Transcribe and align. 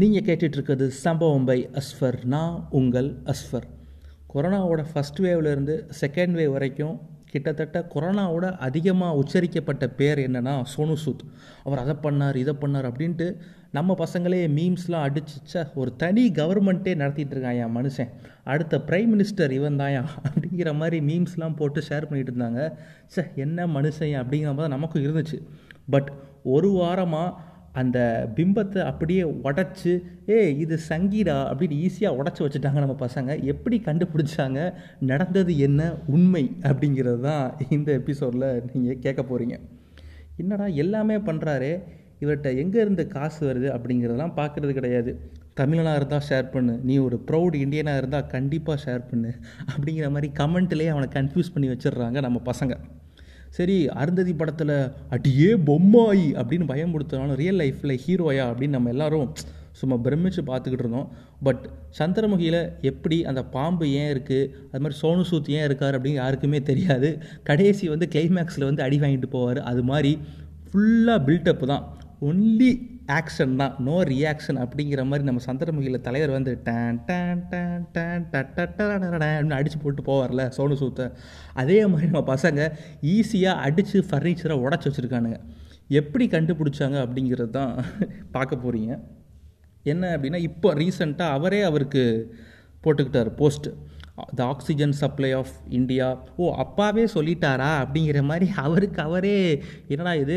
நீங்கள் 0.00 0.24
கேட்டுட்ருக்கிறது 0.28 0.86
சம்பவம் 0.86 1.44
பை 1.44 1.70
அஸ்ஃபர். 1.80 2.16
நான் 2.24 2.66
உங்கள் 2.70 3.06
அஸ்ஃபர். 3.24 3.66
கொரோனாவோட 4.34 4.80
ஃபஸ்ட் 4.92 5.20
வேவ்லேருந்து 5.20 5.74
செகண்ட் 6.00 6.34
வேவ் 6.38 6.52
வரைக்கும் 6.56 6.96
கிட்டத்தட்ட 7.30 7.86
கொரோனாவோட 7.94 8.46
அதிகமாக 8.66 9.16
உச்சரிக்கப்பட்ட 9.16 9.86
பேர் 10.00 10.18
என்னென்னா 10.18 10.54
சோனு 10.72 10.96
சூத். 11.04 11.24
அவர் 11.64 11.78
அதை 11.78 11.94
பண்ணார் 12.02 12.40
இதை 12.42 12.54
பண்ணார் 12.60 12.88
அப்படின்ட்டு 12.90 13.28
நம்ம 13.72 13.96
பசங்களே 13.98 14.42
மீம்ஸ்லாம் 14.58 15.06
அடிச்சுச்ச 15.08 15.64
ஒரு 15.74 15.96
தனி 15.96 16.30
கவர்மெண்ட்டே 16.30 16.94
நடத்திட்டு 16.96 17.36
இருக்கான் 17.36 17.58
என் 17.64 17.76
மனுஷன். 17.76 18.12
அடுத்த 18.44 18.82
பிரைம் 18.86 19.10
மினிஸ்டர் 19.14 19.50
இவன் 19.50 19.76
தாயா 19.76 20.04
அப்படிங்கிற 20.26 20.74
மாதிரி 20.74 21.00
மீம்ஸ்லாம் 21.10 21.56
போட்டு 21.56 21.82
ஷேர் 21.88 22.08
பண்ணிகிட்டு 22.10 22.34
இருந்தாங்க. 22.36 22.72
சே 23.06 23.24
என்ன 23.34 23.66
மனுஷன் 23.66 24.14
அப்படிங்கிற 24.22 24.52
மாதிரி 24.52 24.64
தான் 24.66 24.76
நமக்கும் 24.78 25.04
இருந்துச்சு. 25.04 25.40
பட் 25.90 26.12
ஒரு 26.42 26.70
வாரமாக 26.70 27.34
அந்த 27.80 27.98
பிம்பத்தை 28.36 28.80
அப்படியே 28.90 29.22
உடச்சி 29.48 29.92
ஏ 30.32 30.38
இது 30.64 30.76
சங்கீடா 30.90 31.36
அப்படின்னு 31.50 31.78
ஈஸியாக 31.86 32.18
உடச்சி 32.20 32.42
வச்சுட்டாங்க 32.44 32.82
நம்ம 32.84 32.96
பசங்க. 33.06 33.30
எப்படி 33.52 33.78
கண்டுபிடிச்சாங்க 33.88 34.60
நடந்தது 35.10 35.54
என்ன 35.66 35.80
உண்மை 36.16 36.44
அப்படிங்கிறது 36.70 37.20
தான் 37.28 37.46
இந்த 37.76 37.88
எபிசோடில் 38.00 38.48
நீங்கள் 38.74 39.02
கேட்க 39.06 39.22
போகிறீங்க 39.22 39.56
என்னடா 40.42 40.68
எல்லாமே 40.84 41.18
பண்ணுறாரு 41.28 41.70
இவர்கிட்ட 42.22 42.50
எங்கே 42.62 42.78
இருந்து 42.84 43.04
காசு 43.16 43.40
வருது 43.48 43.68
அப்படிங்கிறதெல்லாம் 43.76 44.36
பார்க்குறது 44.38 44.72
கிடையாது. 44.78 45.10
தமிழனாக 45.60 45.98
இருந்தால் 45.98 46.24
ஷேர் 46.28 46.46
பண்ணு 46.54 46.74
நீ 46.88 46.94
ஒரு 47.06 47.16
ப்ரௌட் 47.28 47.54
இந்தியனாக 47.64 48.00
இருந்தால் 48.00 48.30
கண்டிப்பாக 48.34 48.78
ஷேர் 48.84 49.02
பண்ணு 49.10 49.30
அப்படிங்கிற 49.72 50.08
மாதிரி 50.14 50.28
கமெண்ட்லேயே 50.40 50.92
அவனை 50.94 51.08
கன்ஃபியூஸ் 51.18 51.52
பண்ணி 51.54 51.68
வச்சிடுறாங்க 51.72 52.20
நம்ம 52.26 52.40
பசங்க. 52.50 52.74
சரி 53.56 53.76
அருந்ததி 54.00 54.32
படத்தில் 54.40 54.76
அடியே 55.14 55.50
பொம்மாயி 55.68 56.26
அப்படின்னு 56.40 56.66
பயமுடுத்தினாலும் 56.72 57.38
ரியல் 57.42 57.60
லைஃப்பில் 57.62 58.00
ஹீரோயா 58.06 58.44
அப்படின்னு 58.48 58.76
நம்ம 58.76 58.92
எல்லாரும் 58.94 59.28
சும்மா 59.80 59.96
பிரமிச்சு 60.04 60.42
பார்த்துக்கிட்டு 60.46 60.82
இருந்தோம். 60.82 61.08
பட் 61.46 61.64
சந்திரமுகியில் 61.98 62.60
எப்படி 62.90 63.16
அந்த 63.30 63.42
பாம்பு 63.56 63.86
ஏன் 64.00 64.10
இருக்குது 64.14 64.50
அது 64.72 64.80
மாதிரி 64.84 65.00
சோனு 65.02 65.24
சூத் 65.30 65.50
ஏன் 65.56 65.64
இருக்கார் 65.64 65.96
அப்படின்னு 65.96 66.20
யாருக்குமே 66.22 66.60
தெரியாது. 66.70 67.10
கடைசி 67.42 67.88
வந்து 67.92 68.08
கிளைமேக்ஸில் 68.14 68.68
வந்து 68.68 68.84
அடி 68.86 68.98
வாங்கிட்டு 69.00 69.28
போவார். 69.32 69.60
அது 69.72 69.82
மாதிரி 69.90 70.12
ஃபுல்லாக 70.68 71.20
பில்டப் 71.28 71.66
தான். 71.72 71.84
ஒன்லி 72.20 72.70
ஆக்ஷன் 73.18 73.56
தான். 73.60 73.74
நோ 73.86 73.96
ரியாக்ஷன் 74.10 74.58
அப்படிங்கிற 74.62 75.00
மாதிரி 75.10 75.26
நம்ம 75.28 75.42
சந்திரமுகியில் 75.46 76.04
தலைவர் 76.06 76.32
வந்து 76.36 76.52
டேன் 76.68 76.98
டேன் 77.08 77.42
டேன் 77.52 77.84
டேன் 77.94 78.24
அப்படின்னு 79.06 79.58
அடித்து 79.58 79.78
போட்டு 79.84 80.02
போவார்ல 80.08 80.44
சோனு 80.56 80.76
சூத்தை. 80.82 81.06
அதே 81.62 81.78
மாதிரி 81.92 82.10
நம்ம 82.10 82.24
பசங்க 82.34 82.60
ஈஸியாக 83.14 83.64
அடித்து 83.66 84.00
ஃபர்னிச்சரை 84.08 84.56
உடச்சி 84.66 84.88
வச்சுருக்கானுங்க. 84.88 85.38
எப்படி 86.00 86.24
கண்டுபிடிச்சாங்க 86.36 86.96
அப்படிங்கிறது 87.06 87.52
தான் 87.58 87.74
பார்க்க 88.36 88.64
போகிறீங்க 88.64 88.92
என்ன 89.92 90.04
அப்படின்னா 90.16 90.40
இப்போ 90.50 90.68
ரீசண்டாக 90.74 91.36
அவரே 91.38 91.60
அவருக்கு 91.62 92.02
போட்டுக்கிட்டார் 92.84 93.30
post 93.42 93.70
the 94.34 94.44
oxygen 94.44 94.92
supply 94.92 95.32
of 95.32 95.50
India 95.68 96.22
ஓ 96.36 96.54
அப்பாவே 96.54 97.04
சொல்லிட்டாரா? 97.04 97.70
அப்படிங்கிற 97.82 98.22
மாதிரி 98.22 98.50
அவருக்கு 98.56 99.02
அவரே 99.02 99.62
என்னடா 99.88 100.14
இது? 100.14 100.36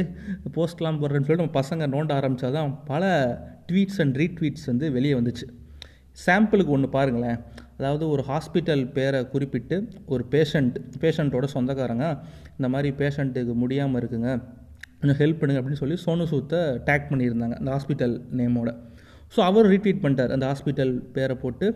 போஸ்ட்லாம் 0.55 0.99
போடுறேன்னு 1.01 1.27
சொல்லிட்டு 1.27 1.43
நம்ம 1.43 1.57
பசங்க 1.61 1.87
நோண்ட 1.95 2.11
ஆரம்பித்தா 2.19 2.51
தான் 2.51 2.83
பல 2.85 3.03
ட்வீட்ஸ் 3.71 4.01
அண்ட் 4.01 4.15
ரீட்வீட்ஸ் 4.15 4.65
வந்து 4.65 4.91
வெளியே 4.91 5.13
வந்துச்சு. 5.13 5.47
சாம்பிளுக்கு 6.25 6.65
ஒன்று 6.65 6.89
பாருங்களேன். 6.89 7.39
அதாவது 7.77 8.09
ஒரு 8.09 8.25
ஹாஸ்பிட்டல் 8.27 8.91
பேரை 8.91 9.27
குறிப்பிட்டு 9.27 9.87
ஒரு 10.05 10.25
பேஷண்ட் 10.31 10.75
பேஷண்ட்டோட 10.99 11.43
சொந்தக்காரங்க 11.43 12.23
இந்த 12.51 12.69
மாதிரி 12.69 12.95
பேஷண்ட்டுக்கு 12.95 13.53
முடியாமல் 13.53 14.01
இருக்குங்க. 14.01 14.43
கொஞ்சம் 15.01 15.19
ஹெல்ப் 15.19 15.39
பண்ணுங்க 15.39 15.59
அப்படின்னு 15.61 15.81
சொல்லி 15.81 15.97
சோனு 16.05 16.25
சூத்தை 16.31 16.61
டேக் 16.89 17.09
பண்ணியிருந்தாங்க 17.09 17.53
அந்த 17.53 17.71
ஹாஸ்பிட்டல் 17.71 18.21
நேமோட 18.37 18.69
ஸோ 19.33 19.39
அவர் 19.49 19.69
ரீட்வீட் 19.73 20.03
பண்ணிட்டார். 20.03 20.31
அந்த 20.35 20.45
ஹாஸ்பிட்டல் 20.51 20.93
பேரை 21.15 21.35
போட்டு 21.43 21.67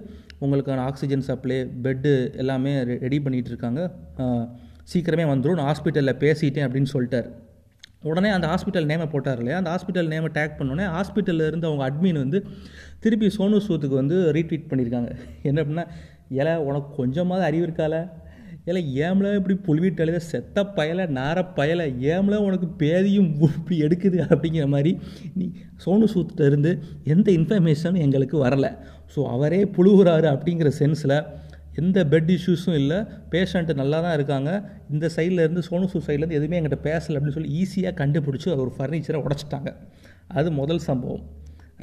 உங்களுக்கான 0.43 0.83
ஆக்சிஜன் 0.89 1.25
சப்ளை 1.29 1.57
பெட்டு 1.85 2.11
எல்லாமே 2.43 2.71
ரெடி 3.05 3.19
பண்ணிகிட்டு 3.25 3.51
இருக்காங்க. 3.53 3.81
சீக்கிரமே 4.91 5.25
வந்துடும் 5.33 5.59
நான் 5.59 5.69
ஹாஸ்பிட்டலில் 5.71 6.19
பேசிட்டேன் 6.23 6.65
அப்படின்னு 6.67 6.91
சொல்லிட்டார். 6.95 7.27
உடனே 8.11 8.29
அந்த 8.37 8.47
ஹாஸ்பிட்டல் 8.51 8.87
நேமை 8.91 9.05
போட்டார் 9.11 9.39
இல்லையா? 9.41 9.57
அந்த 9.61 9.69
ஹாஸ்பிட்டல் 9.73 10.09
நேமை 10.13 10.29
டேக் 10.37 10.57
பண்ணோடனே 10.59 10.87
ஹாஸ்பிட்டலில் 10.95 11.47
இருந்து 11.49 11.67
அவங்க 11.69 11.83
அட்மின் 11.89 12.19
வந்து 12.23 12.39
திருப்பி 13.03 13.27
சோனு 13.37 13.59
சூத்துக்கு 13.67 13.95
வந்து 14.01 14.17
ரீட்வீட் 14.37 14.67
பண்ணியிருக்காங்க 14.71 15.11
என்ன 15.49 15.61
அப்படின்னா 15.63 15.85
ஏல 16.41 16.49
உனக்கு 16.67 16.89
கொஞ்சமாவது 16.99 17.45
அறிவு 17.49 17.65
இருக்கால 17.67 17.95
ஏல 18.71 18.79
ஏம்ல 19.05 19.29
இப்படி 19.37 19.55
புழுவிட்டு 19.67 20.03
அழுத 20.03 20.19
செத்த 20.31 20.63
பயலை 20.77 21.05
நார 21.17 21.37
பயலை 21.57 21.85
ஏம்ல 22.15 22.35
உனக்கு 22.47 22.67
பேதியும் 22.81 23.29
இப்படி 23.47 23.77
எடுக்குது 23.85 24.19
அப்படிங்கிற 24.27 24.65
மாதிரி 24.75 24.91
நீ 25.39 25.45
சோனு 25.85 26.07
சூத்திட்ட 26.13 26.45
இருந்து 26.51 26.71
எந்த 27.13 27.27
இன்ஃபர்மேஷனும் 27.39 28.03
எங்களுக்கு 28.05 28.37
வரலை. 28.45 28.71
ஸோ 29.13 29.21
அவரே 29.35 29.61
புழுகுறாரு 29.77 30.27
அப்படிங்கிற 30.33 30.69
சென்ஸில் 30.79 31.17
எந்த 31.81 31.99
பெட் 32.11 32.31
இஷ்யூஸும் 32.35 32.77
இல்லை 32.81 32.97
பேஷண்ட்டு 33.33 33.73
நல்லா 33.81 33.99
தான் 34.05 34.15
இருக்காங்க. 34.17 34.49
இந்த 34.93 35.05
சைட்லேருந்து 35.15 35.61
சோனு 35.69 35.85
சூ 35.93 35.99
சைட்லேருந்து 36.07 36.39
எதுவுமே 36.39 36.57
எங்கிட்ட 36.59 36.79
பேசலை 36.89 37.15
அப்படின்னு 37.17 37.37
சொல்லி 37.37 37.53
ஈஸியாக 37.61 37.93
கண்டுபிடிச்சி 38.01 38.49
ஒரு 38.65 38.73
ஃபர்னிச்சரை 38.77 39.21
உடச்சிட்டாங்க. 39.25 39.71
அது 40.39 40.51
முதல் 40.61 40.83
சம்பவம். 40.89 41.23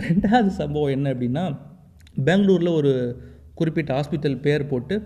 ரெண்டாவது 0.07 0.51
சம்பவம் 0.61 0.95
என்ன 0.97 1.07
அப்படின்னா 1.15 1.45
பெங்களூரில் 2.29 2.77
ஒரு 2.79 2.93
குறிப்பிட்ட 3.59 3.91
ஹாஸ்பிட்டல் 3.97 4.37
பேர் 4.45 4.71
போட்டு 4.71 4.97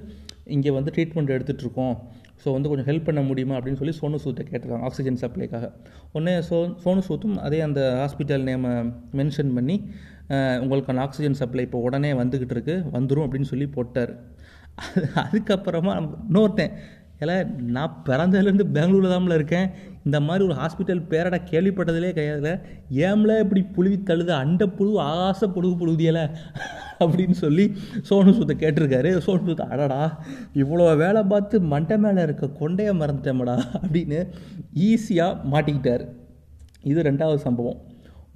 இங்கே 0.56 0.70
வந்து 0.76 0.92
ட்ரீட்மெண்ட் 0.96 1.34
எடுத்துகிட்ருக்கோம் 1.34 1.94
ஸோ 2.42 2.48
வந்து 2.54 2.70
கொஞ்சம் 2.70 2.88
ஹெல்ப் 2.88 3.06
பண்ண 3.08 3.20
முடியுமா 3.28 3.54
அப்படின்னு 3.58 3.80
சொல்லி 3.80 3.94
சோனு 3.98 4.18
சூத்தை 4.24 4.42
கேட்டிருக்காங்க 4.48 4.86
ஆக்சிஜன் 4.88 5.20
சப்ளைக்காக 5.22 5.66
உடனே 6.14 6.34
சோ 6.48 6.56
சோனு 6.84 7.02
சூத்தும் 7.08 7.36
அதே 7.46 7.60
அந்த 7.66 7.80
ஹாஸ்பிட்டல் 8.00 8.44
நேமை 8.48 8.72
மென்ஷன் 9.20 9.54
பண்ணி 9.58 9.76
உங்களுக்கான 10.64 11.02
ஆக்சிஜன் 11.06 11.38
சப்ளை 11.40 11.64
இப்போ 11.68 11.80
உடனே 11.86 12.10
வந்துக்கிட்டு 12.20 12.56
இருக்கு 12.56 12.76
வந்துடும் 12.96 13.24
அப்படின்னு 13.26 13.50
சொல்லி 13.52 13.68
போட்டார். 13.76 14.12
அது 14.82 15.06
அதுக்கப்புறமா 15.22 15.92
இன்னொருத்தன் 16.00 16.74
ஏல 17.24 17.32
நான் 17.76 17.98
பிறந்ததுலேருந்து 18.08 18.66
பெங்களூரில் 18.76 19.12
தான்ல 19.14 19.36
இருக்கேன். 19.40 19.68
இந்த 20.04 20.18
மாதிரி 20.20 20.42
ஒரு 20.48 20.56
ஹாஸ்பிட்டல் 20.60 21.02
பேரடா 21.12 21.38
கேள்விப்பட்டதிலே 21.50 22.10
கிடையாது 22.16 22.52
ஏம்ல 23.08 23.38
இப்படி 23.44 23.62
புழுவி 23.76 23.98
தழுது 24.02 24.32
அண்ட 24.32 24.66
புழு 24.78 24.92
ஆசை 25.00 25.48
புழுகு 25.54 25.74
புழுதியல? 25.82 26.20
அப்படின்னு 27.04 27.36
சொல்லி 27.44 27.64
சோனு 28.08 28.34
சுத்தை 28.38 28.54
கேட்டிருக்காரு. 28.62 29.10
சோனு 29.26 29.46
சுத்த 29.48 29.64
அடடா 29.74 30.02
இவ்வளோ 30.54 30.84
வேலை 30.96 31.22
பார்த்து 31.32 31.60
மண்டை 31.72 31.98
மேலே 32.04 32.22
இருக்க 32.22 32.50
கொண்டையை 32.60 32.92
மறந்துட்டேமடா 33.00 33.56
அப்படின்னு 33.82 34.20
ஈஸியாக 34.88 35.40
மாட்டிக்கிட்டார். 35.54 36.04
இது 36.82 37.02
ரெண்டாவது 37.02 37.40
சம்பவம். 37.46 37.80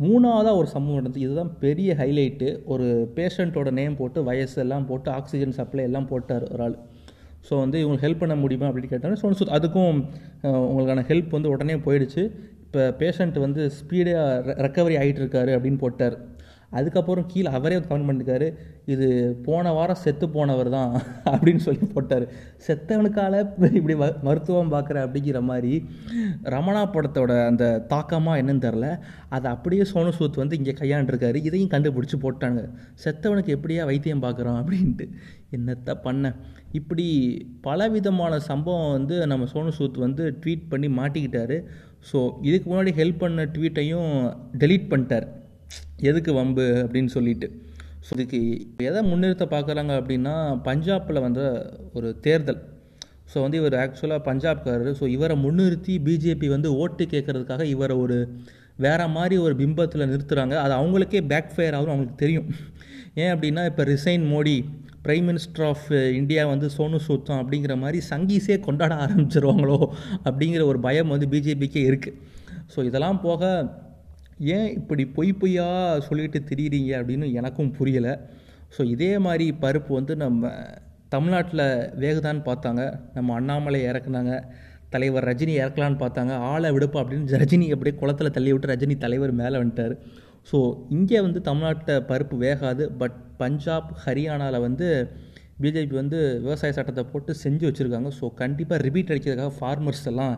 மூணாவதாக 0.02 0.58
ஒரு 0.62 0.68
சம்பவம் 0.72 0.98
நடந்தது 0.98 1.24
இதுதான் 1.24 1.52
பெரிய 1.58 1.94
ஹைலைட்டு 2.00 2.48
ஒரு 2.72 2.86
பேஷண்ட்டோட 3.16 3.70
நேம் 3.78 3.96
போட்டு 3.96 4.18
வயசு 4.24 4.56
எல்லாம் 4.64 4.86
போட்டு 4.86 5.10
ஆக்சிஜன் 5.10 5.56
சப்ளை 5.58 5.84
எல்லாம் 5.84 6.08
போட்டார் 6.08 6.46
ஒரு 6.52 6.62
ஆள். 6.62 6.76
ஸோ 7.46 7.54
வந்து 7.64 7.78
இவங்களுக்கு 7.82 8.06
ஹெல்ப் 8.06 8.22
பண்ண 8.22 8.34
முடியுமா 8.42 8.68
அப்படின்னு 8.68 8.92
கேட்டாங்க 8.94 9.18
ஸோ 9.20 9.48
அதுக்கும் 9.56 9.98
உங்களுக்கான 10.70 11.04
ஹெல்ப் 11.10 11.36
வந்து 11.36 11.52
உடனே 11.54 11.76
போயிடுச்சு. 11.86 12.22
இப்போ 12.66 12.82
பேஷண்ட் 13.00 13.36
வந்து 13.44 13.62
ஸ்பீடாக 13.76 14.54
ரெக்கவரி 14.66 14.96
ஆகிட்டு 15.02 15.22
இருக்காரு 15.22 15.50
அப்படின்னு 15.56 15.80
போட்டார். 15.84 16.16
அதுக்கப்புறம் 16.72 17.26
கீழே 17.26 17.50
அவரே 17.56 17.76
கமெண்ட் 17.80 18.08
பண்ணிருக்காரு 18.08 18.48
இது 18.92 19.06
போன 19.46 19.72
வாரம் 19.72 20.00
செத்து 20.02 20.26
போனவர் 20.34 20.70
தான் 20.74 20.90
அப்படின்னு 21.32 21.62
சொல்லி 21.66 21.86
போட்டார். 21.94 22.24
செத்தவனுக்கால 22.66 23.40
இப்படி 23.78 23.94
மருத்துவம் 24.28 24.72
பார்க்குற 24.74 24.98
அப்படிங்கிற 25.06 25.40
மாதிரி 25.50 25.72
ரமணா 26.54 26.82
படத்தோட 26.94 27.32
அந்த 27.50 27.64
தாக்கமாக 27.92 28.40
என்னன்னு 28.42 28.64
தெரில 28.66 28.88
அதை 29.36 29.48
அப்படியே 29.54 29.84
சோனு 29.92 30.12
சூத் 30.18 30.40
வந்து 30.42 30.58
இங்கே 30.60 30.74
கையாண்டுருக்காரு. 30.80 31.40
இதையும் 31.48 31.72
கண்டுபிடிச்சி 31.74 32.18
போட்டாங்க. 32.26 32.60
செத்தவனுக்கு 33.04 33.56
எப்படியா 33.58 33.84
வைத்தியம் 33.90 34.24
பார்க்குறோம் 34.26 34.58
அப்படின்ட்டு. 34.62 35.06
என்னத்த 35.56 35.90
பண்ண? 36.06 36.24
இப்படி 36.78 37.06
பலவிதமான 37.62 38.38
சம்பவம் 38.50 38.94
வந்து 38.96 39.26
நம்ம 39.26 39.46
சோனு 39.54 39.72
சூத் 39.78 40.04
வந்து 40.06 40.24
ட்வீட் 40.42 40.70
பண்ணி 40.72 40.88
மாட்டிக்கிட்டாரு. 41.00 41.58
ஸோ 42.10 42.18
இதுக்கு 42.48 42.66
முன்னாடி 42.70 42.92
ஹெல்ப் 43.00 43.22
பண்ண 43.22 43.44
ட்வீட்டையும் 43.54 44.10
டெலீட் 44.58 44.90
பண்ணிட்டார். 44.92 45.26
எதுக்கு 46.08 46.32
வம்பு 46.40 46.66
அப்படின்னு 46.84 47.10
சொல்லிட்டு. 47.16 47.48
ஸோ 48.06 48.10
இதுக்கு 48.16 48.40
எதை 48.88 49.00
முன்னிறுத்த 49.10 49.46
பார்க்குறாங்க 49.54 49.92
அப்படின்னா 50.00 50.34
பஞ்சாபில் 50.68 51.24
வந்த 51.26 51.40
ஒரு 51.98 52.10
தேர்தல். 52.26 52.60
ஸோ 53.32 53.38
வந்து 53.44 53.58
இவர் 53.62 53.76
ஆக்சுவலாக 53.84 54.22
பஞ்சாப்காரர். 54.28 54.92
ஸோ 55.00 55.06
இவரை 55.16 55.36
முன்னிறுத்தி 55.44 55.94
பிஜேபி 56.06 56.48
வந்து 56.54 56.68
ஓட்டு 56.82 57.04
கேட்குறதுக்காக 57.14 57.64
இவரை 57.74 57.96
ஒரு 58.04 58.18
வேறு 58.84 59.06
மாதிரி 59.16 59.36
ஒரு 59.44 59.54
பிம்பத்தில் 59.60 60.08
நிறுத்துகிறாங்க 60.10 60.54
அது 60.64 60.74
அவங்களுக்கே 60.80 61.20
பேக் 61.32 61.54
ஃபயர் 61.54 61.76
ஆகும் 61.78 61.92
அவங்களுக்கு 61.94 62.22
தெரியும். 62.24 62.48
ஏன் 63.22 63.32
அப்படின்னா 63.34 63.62
இப்போ 63.70 63.84
resign 63.92 64.24
Modi 64.32 64.56
prime 65.04 65.26
minister 65.30 65.64
of 65.70 65.86
India 66.20 66.42
வந்து 66.52 66.66
சோனு 66.76 66.98
சூத்தம் 67.06 67.40
அப்படிங்கிற 67.42 67.74
மாதிரி 67.82 67.98
சங்கீஸே 68.10 68.56
கொண்டாட 68.66 68.94
ஆரம்பிச்சிருவாங்களோ 69.04 69.78
அப்படிங்கிற 70.24 70.62
ஒரு 70.70 70.78
பயம் 70.86 71.12
வந்து 71.14 71.28
பிஜேபிக்கே 71.34 71.82
இருக்குது 71.90 72.16
ஸோ 72.74 72.84
இதெல்லாம் 72.88 73.20
போக 73.20 73.42
ஏன் 74.56 74.68
இப்படி 74.78 75.04
பொய் 75.16 75.32
பொய்யாக 75.32 76.00
சொல்லிட்டு 76.00 76.40
திரியிறீங்க 76.50 76.90
அப்படின்னு 77.00 77.32
எனக்கும் 77.32 77.74
புரியலை. 77.78 78.14
ஸோ 78.76 78.84
இதே 78.94 79.18
மாதிரி 79.18 79.46
பருப்பு 79.62 79.92
வந்து 79.92 80.16
நம்ம 80.16 80.50
தமிழ்நாட்டில் 81.08 81.66
வேகுதான்னு 82.02 82.42
பார்த்தாங்க. 82.48 82.82
நம்ம 83.14 83.34
அண்ணாமலை 83.34 83.80
இறக்குனாங்க. 83.90 84.32
தலைவர் 84.90 85.24
ரஜினி 85.24 85.54
இறக்கலான்னு 85.62 85.98
பார்த்தாங்க. 86.02 86.34
ஆளை 86.50 86.68
விடுப்பா 86.70 86.98
அப்படின்னு 87.02 87.40
ரஜினி 87.42 87.66
அப்படியே 87.74 87.96
குளத்தில் 88.00 88.34
தள்ளி 88.36 88.52
விட்டு 88.52 88.72
ரஜினி 88.72 88.96
தலைவர் 88.98 89.32
மேலே 89.32 89.56
வந்துட்டார். 89.62 89.94
ஸோ 90.50 90.58
இங்கே 90.88 91.20
வந்து 91.20 91.40
தமிழ்நாட்டில் 91.40 92.04
பருப்பு 92.10 92.36
வேகாது. 92.44 92.84
பட் 93.00 93.16
பஞ்சாப் 93.42 93.90
ஹரியானாவில் 94.04 94.60
வந்து 94.60 94.86
பிஜேபி 95.62 95.94
வந்து 96.02 96.40
விவசாய 96.44 96.72
சட்டத்தை 96.72 97.04
போட்டு 97.04 97.34
செஞ்சு 97.44 97.64
வச்சுருக்காங்க. 97.68 98.10
ஸோ 98.20 98.34
கண்டிப்பாக 98.34 98.82
ரிப்பீட் 98.86 99.10
அடிக்கிறதுக்காக 99.12 99.52
ஃபார்மர்ஸ் 99.60 100.06
எல்லாம் 100.06 100.34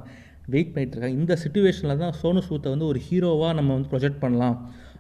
வெயிட் 0.55 0.73
பண்ணிகிட்ருக்காங்க 0.75 1.19
இந்த 1.21 1.35
சுச்சுவேஷனில் 1.43 2.03
தான் 2.03 2.15
சோனு 2.21 2.43
சூத்தை 2.49 2.69
வந்து 2.75 2.87
ஒரு 2.91 3.01
ஹீரோவாக 3.09 3.53
நம்ம 3.59 3.73
வந்து 3.77 3.91
ப்ரொஜெக்ட் 3.93 4.23
பண்ணலாம். 4.25 4.57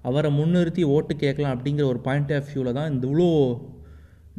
அவரை 0.08 0.31
முன்னிறுத்தி 0.38 0.82
ஓட்டு 0.97 1.14
கேட்கலாம் 1.23 1.55
அப்படிங்கிற 1.56 1.87
ஒரு 1.93 2.00
பாயிண்ட் 2.06 2.32
ஆஃப் 2.38 2.50
வியூவில் 2.52 2.76
தான் 2.79 2.91
இந்த 2.93 3.05
இவ்வளோ 3.08 3.29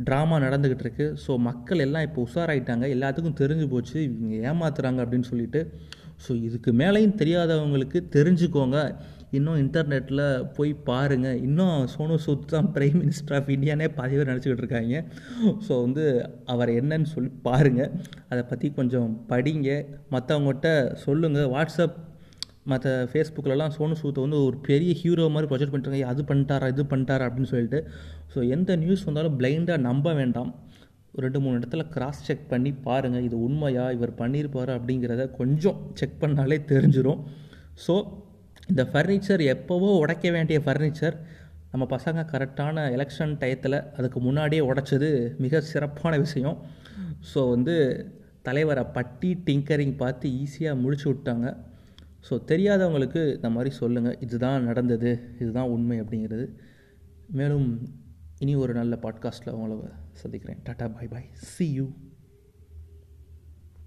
ட்ராமா 0.07 0.35
நடந்துக்கிட்டு 0.45 0.85
இருக்கு. 0.87 1.07
ஸோ 1.25 1.31
மக்கள் 1.37 1.83
எல்லாம் 1.85 2.05
இப்போ 2.07 2.25
உஷாராயிட்டாங்க. 2.27 2.85
எல்லாத்துக்கும் 2.95 3.39
தெரிஞ்சு 3.41 3.67
போச்சு. 3.73 3.97
இவங்க 4.09 4.35
ஏமாத்துறாங்க 4.51 4.99
அப்படின்னு 5.05 5.29
சொல்லிட்டு. 5.31 5.61
ஸோ 6.25 6.31
இதுக்கு 6.47 6.71
மேலேயும் 6.81 7.17
தெரியாதவங்களுக்கு 7.21 7.99
தெரிஞ்சுக்கோங்க. 8.15 8.79
இன்னும் 9.37 9.59
இன்டர்நெட்டில் 9.63 10.23
போய் 10.55 10.71
பாருங்கள் 10.89 11.37
இன்னும் 11.47 11.87
சோனு 11.93 12.15
சூத் 12.25 12.51
தான் 12.53 12.69
பிரைம் 12.75 12.97
மினிஸ்டர் 13.01 13.35
ஆஃப் 13.37 13.51
இந்தியானே 13.55 13.87
பாதி 13.97 14.15
பேர் 14.17 14.31
நினச்சிக்கிட்டு 14.31 14.63
இருக்காங்க. 14.65 15.03
ஸோ 15.67 15.73
வந்து 15.85 16.03
அவர் 16.53 16.71
என்னன்னு 16.79 17.09
சொல்லி 17.15 17.31
பாருங்கள் 17.47 17.91
அதை 18.29 18.43
பற்றி 18.51 18.69
கொஞ்சம் 18.79 19.11
படிங்க. 19.31 19.69
மற்றவங்ககிட்ட 20.15 20.69
சொல்லுங்கள் 21.05 21.51
வாட்ஸ்அப் 21.55 21.97
மற்ற 22.65 22.87
ஃபேஸ்புக்கிலலாம் 23.11 23.73
சோனு 23.75 23.95
சூத்தை 24.01 24.21
வந்து 24.25 24.39
ஒரு 24.47 24.57
பெரிய 24.67 24.91
ஹீரோ 25.01 25.23
மாதிரி 25.35 25.49
ப்ரொஜெக்ட் 25.51 25.73
பண்ணிட்டுருக்காங்க 25.73 26.11
அது 26.13 26.23
பண்ணிட்டாரா 26.29 26.67
இது 26.73 26.83
பண்ணிட்டாரா 26.91 27.27
அப்படின்னு 27.27 27.51
சொல்லிட்டு. 27.53 27.79
ஸோ 28.33 28.37
எந்த 28.55 28.75
நியூஸ் 28.83 29.05
வந்தாலும் 29.07 29.37
பிளைண்டாக 29.39 29.79
நம்ப 29.87 30.13
வேண்டாம். 30.19 30.51
ரெண்டு 31.23 31.39
மூணு 31.43 31.55
இடத்துல 31.59 31.83
கிராஸ் 31.93 32.19
செக் 32.27 32.43
பண்ணி 32.51 32.71
பாருங்கள் 32.85 33.25
இது 33.27 33.37
உண்மையா 33.47 33.85
இவர் 33.95 34.13
பண்ணியிருப்பார் 34.19 34.71
அப்படிங்கிறத 34.75 35.23
கொஞ்சம் 35.39 35.79
செக் 35.99 36.21
பண்ணாலே 36.21 36.57
தெரிஞ்சிடும் 36.71 37.21
ஸோ 37.85 37.95
இந்த 38.71 38.83
ஃபர்னிச்சர் 38.91 39.41
எப்போவோ 39.53 39.89
உடைக்க 40.03 40.27
வேண்டிய 40.35 40.57
ஃபர்னிச்சர் 40.65 41.15
நம்ம 41.71 41.83
பசங்க 41.95 42.23
கரெக்டான 42.31 42.85
எலெக்ஷன் 42.95 43.33
டயத்தில் 43.41 43.77
அதுக்கு 43.97 44.19
முன்னாடியே 44.27 44.61
உடைச்சது 44.69 45.09
மிக 45.43 45.61
சிறப்பான 45.71 46.13
விஷயம். 46.25 46.57
ஸோ 47.31 47.39
வந்து 47.53 47.75
தலைவரை 48.47 48.85
பட்டி 48.97 49.29
டிங்கரிங் 49.47 49.95
பார்த்து 50.03 50.29
ஈஸியாக 50.43 50.81
முடிச்சு 50.83 51.07
விட்டாங்க. 51.11 51.47
ஸோ 52.29 52.33
தெரியாதவங்களுக்கு 52.33 53.35
இந்த 53.35 53.49
மாதிரி 53.49 53.75
சொல்லுங்கள் 53.75 54.17
இதுதான் 54.19 54.63
நடந்தது 54.63 55.35
இதுதான் 55.39 55.67
உண்மை 55.67 56.01
அப்படிங்கிறது. 56.01 56.55
மேலும் 57.27 57.89
இனி 58.39 58.55
ஒரு 58.55 58.73
நல்ல 58.73 58.97
பாட்காஸ்ட்டில் 59.01 59.49
உங்களை 59.49 59.77
சந்திக்கிறேன். 60.13 60.59
Tata 60.69 60.93
bye 60.93 61.07
bye 61.07 61.29
see 61.31 61.71
you 61.71 61.91